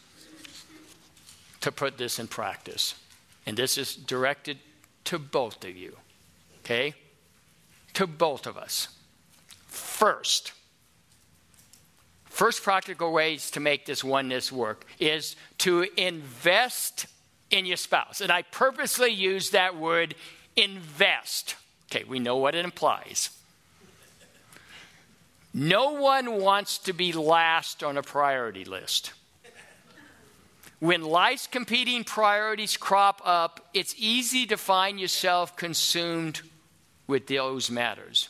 [1.62, 2.96] to put this in practice.
[3.46, 4.60] And this is directed
[5.06, 5.98] to both of you,
[6.60, 6.94] okay?
[7.94, 8.88] To both of us.
[10.02, 10.54] First,
[12.26, 17.06] first practical ways to make this oneness work is to invest
[17.52, 18.20] in your spouse.
[18.20, 20.16] And I purposely use that word
[20.56, 21.54] invest.
[21.86, 23.30] Okay, we know what it implies.
[25.54, 29.14] No one wants to be last on a priority list.
[30.80, 36.42] When life's competing priorities crop up, it's easy to find yourself consumed
[37.06, 38.30] with those matters.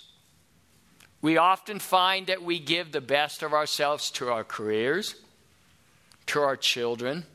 [1.21, 5.15] We often find that we give the best of ourselves to our careers,
[6.27, 7.25] to our children,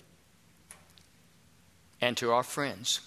[2.01, 3.01] and to our friends.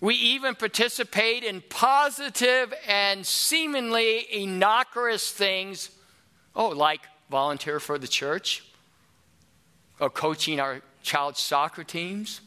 [0.00, 5.90] We even participate in positive and seemingly innocuous things,
[6.56, 7.00] oh, like
[7.30, 8.64] volunteer for the church,
[9.98, 12.40] or coaching our child's soccer teams,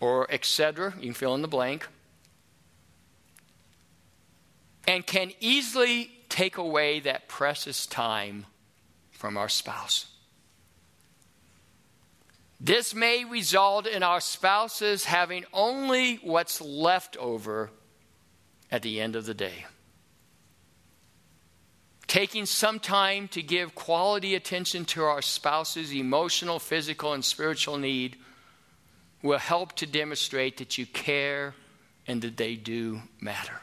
[0.00, 0.94] or etc.
[0.96, 1.86] You can fill in the blank.
[4.86, 8.46] And can easily take away that precious time
[9.10, 10.06] from our spouse.
[12.60, 17.70] This may result in our spouses having only what's left over
[18.70, 19.66] at the end of the day.
[22.08, 28.16] Taking some time to give quality attention to our spouse's emotional, physical, and spiritual need
[29.22, 31.54] will help to demonstrate that you care
[32.06, 33.60] and that they do matter.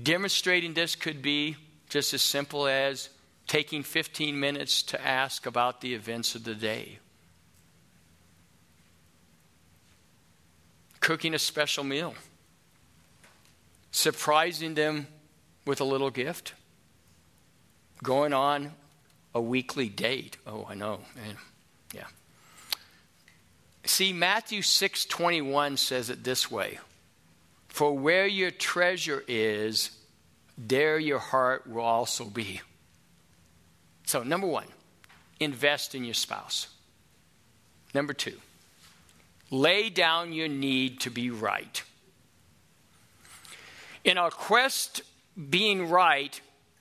[0.00, 1.56] Demonstrating this could be
[1.88, 3.08] just as simple as
[3.46, 6.98] taking 15 minutes to ask about the events of the day,
[11.00, 12.14] cooking a special meal,
[13.90, 15.06] surprising them
[15.64, 16.52] with a little gift,
[18.02, 18.72] going on
[19.34, 20.36] a weekly date.
[20.46, 21.00] Oh, I know.
[21.92, 22.06] Yeah.
[23.84, 26.78] See, Matthew 6:21 says it this way.
[27.78, 29.92] For where your treasure is,
[30.56, 32.60] there your heart will also be.
[34.04, 34.66] So, number one,
[35.38, 36.66] invest in your spouse.
[37.94, 38.36] Number two,
[39.52, 41.80] lay down your need to be right.
[44.02, 45.02] In our quest
[45.48, 46.40] being right,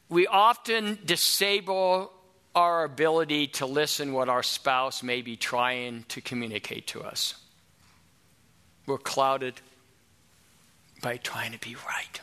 [0.09, 2.11] we often disable
[2.55, 7.35] our ability to listen what our spouse may be trying to communicate to us.
[8.87, 9.61] We're clouded
[11.01, 12.21] by trying to be right.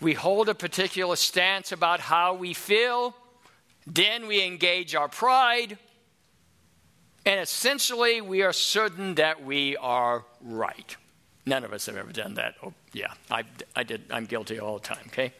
[0.00, 3.14] We hold a particular stance about how we feel,
[3.86, 5.78] then we engage our pride,
[7.24, 10.96] and essentially we are certain that we are right.
[11.46, 12.54] None of us have ever done that.
[12.62, 13.44] Oh, yeah, I,
[13.76, 14.02] I did.
[14.10, 15.32] I'm guilty all the time, okay?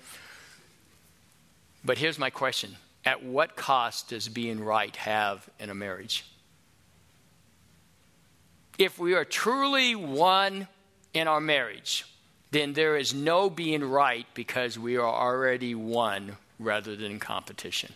[1.84, 6.24] But here's my question At what cost does being right have in a marriage?
[8.78, 10.68] If we are truly one
[11.12, 12.04] in our marriage,
[12.50, 17.92] then there is no being right because we are already one rather than competition.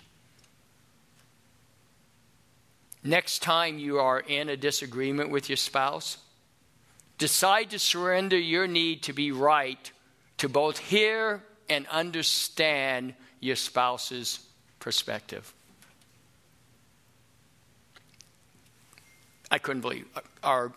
[3.05, 6.19] Next time you are in a disagreement with your spouse,
[7.17, 9.91] decide to surrender your need to be right
[10.39, 14.41] to both hear and understand your spouse's
[14.81, 15.53] perspective.
[19.51, 20.07] I couldn't believe
[20.43, 20.73] our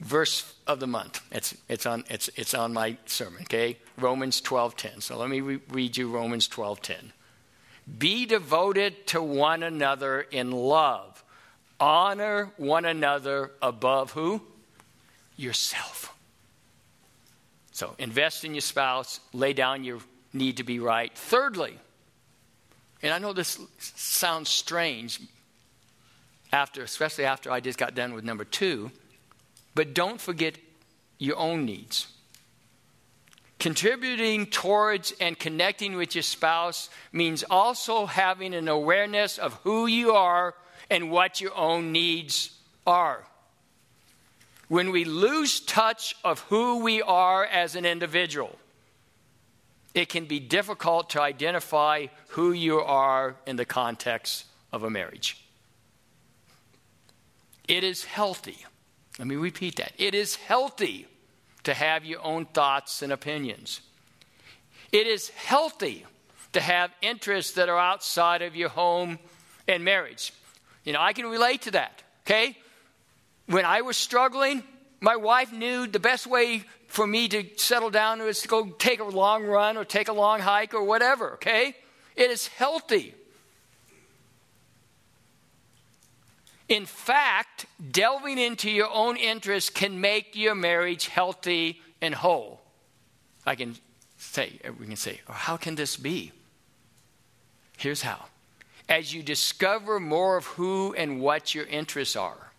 [0.00, 1.20] verse of the month.
[1.30, 3.78] It's, it's, on, it's, it's on my sermon, okay?
[3.98, 5.02] Romans 12.10.
[5.02, 7.12] So let me re- read you Romans 12.10.
[7.98, 11.22] Be devoted to one another in love.
[11.78, 14.42] Honor one another above who?
[15.36, 16.14] Yourself.
[17.70, 19.20] So invest in your spouse.
[19.32, 20.00] Lay down your
[20.32, 21.12] need to be right.
[21.14, 21.78] Thirdly,
[23.02, 25.20] and I know this sounds strange
[26.52, 28.90] after, especially after I just got done with number two,
[29.74, 30.58] but don't forget
[31.18, 32.08] your own needs.
[33.58, 40.12] Contributing towards and connecting with your spouse means also having an awareness of who you
[40.12, 40.54] are
[40.90, 42.50] and what your own needs
[42.86, 43.24] are.
[44.68, 48.58] When we lose touch of who we are as an individual,
[49.94, 55.45] it can be difficult to identify who you are in the context of a marriage.
[57.68, 58.64] It is healthy
[59.18, 59.92] let me repeat that.
[59.96, 61.06] It is healthy
[61.64, 63.80] to have your own thoughts and opinions.
[64.92, 66.04] It is healthy
[66.52, 69.18] to have interests that are outside of your home
[69.66, 70.32] and marriage.
[70.84, 72.56] You know, I can relate to that, okay?
[73.46, 74.62] When I was struggling,
[75.00, 79.00] my wife knew the best way for me to settle down was to go take
[79.00, 81.74] a long run or take a long hike or whatever, okay?
[82.14, 83.14] It is healthy
[86.68, 92.60] In fact, delving into your own interests can make your marriage healthy and whole.
[93.44, 93.76] I can
[94.18, 96.32] say, uh, we can say, how can this be?
[97.76, 98.26] Here's how.
[98.88, 102.50] As you discover more of who and what your interests are,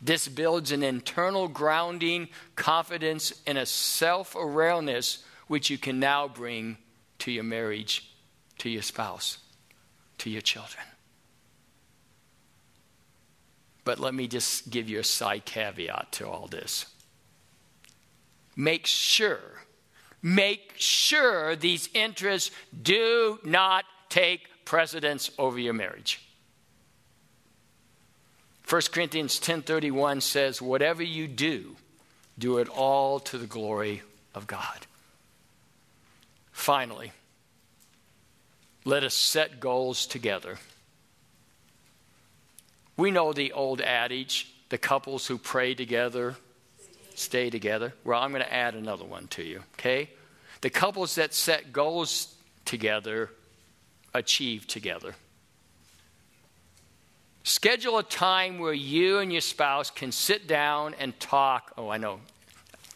[0.00, 6.76] this builds an internal grounding, confidence, and a self awareness which you can now bring
[7.20, 8.10] to your marriage,
[8.58, 9.38] to your spouse,
[10.18, 10.84] to your children.
[13.86, 16.86] But let me just give you a side caveat to all this.
[18.56, 19.62] Make sure,
[20.20, 22.50] make sure these interests
[22.82, 26.20] do not take precedence over your marriage.
[28.68, 31.76] 1 Corinthians 10:31 says whatever you do
[32.36, 34.02] do it all to the glory
[34.34, 34.88] of God.
[36.50, 37.12] Finally,
[38.84, 40.58] let us set goals together.
[42.96, 46.36] We know the old adage the couples who pray together
[47.14, 47.94] stay together.
[48.04, 50.10] Well, I'm going to add another one to you, okay?
[50.60, 52.34] The couples that set goals
[52.64, 53.30] together
[54.12, 55.14] achieve together.
[57.42, 61.72] Schedule a time where you and your spouse can sit down and talk.
[61.78, 62.20] Oh, I know.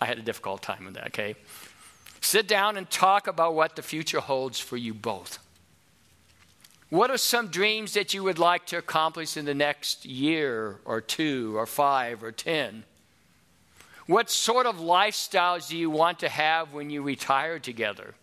[0.00, 1.36] I had a difficult time with that, okay?
[2.20, 5.38] Sit down and talk about what the future holds for you both.
[6.90, 11.00] What are some dreams that you would like to accomplish in the next year or
[11.00, 12.84] two or five or ten?
[14.06, 18.14] What sort of lifestyles do you want to have when you retire together?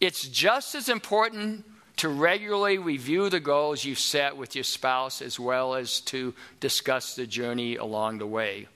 [0.00, 1.64] It's just as important
[1.98, 7.14] to regularly review the goals you've set with your spouse as well as to discuss
[7.14, 8.66] the journey along the way.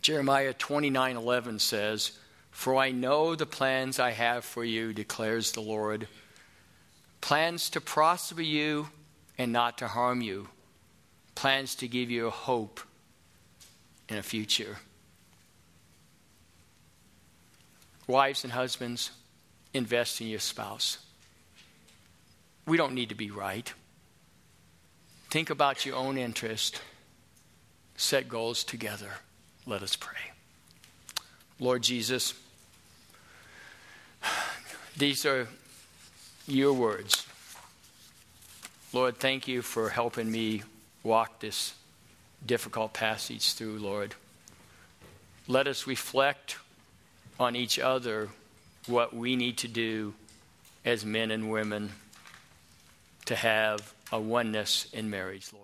[0.00, 2.12] Jeremiah 29:11 says,
[2.54, 6.08] "For I know the plans I have for you," declares the Lord,
[7.20, 8.90] plans to prosper you
[9.36, 10.48] and not to harm you,
[11.34, 12.80] plans to give you a hope
[14.08, 14.78] in a future.
[18.06, 19.10] Wives and husbands,
[19.74, 20.98] invest in your spouse.
[22.66, 23.70] We don't need to be right.
[25.28, 26.80] Think about your own interest.
[27.96, 29.18] Set goals together.
[29.66, 30.32] Let us pray.
[31.58, 32.34] Lord Jesus,
[34.96, 35.48] these are
[36.46, 37.26] your words.
[38.92, 40.62] Lord, thank you for helping me
[41.02, 41.74] walk this
[42.46, 44.14] difficult passage through, Lord.
[45.48, 46.58] Let us reflect
[47.38, 48.28] on each other
[48.86, 50.14] what we need to do
[50.84, 51.90] as men and women
[53.26, 55.63] to have a oneness in marriage, Lord.